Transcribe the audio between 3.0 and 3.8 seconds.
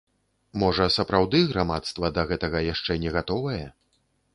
не гатовае?